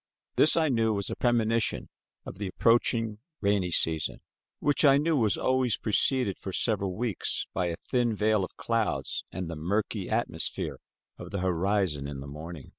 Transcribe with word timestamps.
This 0.35 0.57
I 0.57 0.67
knew, 0.69 0.95
was 0.95 1.11
a 1.11 1.15
premonition 1.15 1.87
of 2.25 2.39
the 2.39 2.47
approaching 2.47 3.19
rainy 3.39 3.69
season, 3.69 4.21
which 4.57 4.83
I 4.83 4.97
knew 4.97 5.15
was 5.15 5.37
always 5.37 5.77
preceded 5.77 6.39
for 6.39 6.51
several 6.51 6.95
weeks 6.95 7.45
by 7.53 7.67
a 7.67 7.75
thin 7.75 8.15
veil 8.15 8.43
of 8.43 8.57
clouds 8.57 9.23
and 9.31 9.47
the 9.47 9.55
murky 9.55 10.09
atmosphere 10.09 10.79
of 11.19 11.29
the 11.29 11.41
horizon 11.41 12.07
in 12.07 12.19
the 12.19 12.25
morning. 12.25 12.69